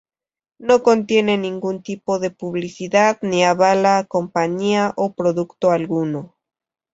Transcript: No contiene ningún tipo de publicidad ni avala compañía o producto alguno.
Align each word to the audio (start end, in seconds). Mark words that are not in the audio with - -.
No 0.57 0.81
contiene 0.81 1.37
ningún 1.37 1.83
tipo 1.83 2.17
de 2.17 2.31
publicidad 2.31 3.19
ni 3.21 3.43
avala 3.43 4.03
compañía 4.09 4.93
o 4.97 5.13
producto 5.13 5.69
alguno. 5.69 6.33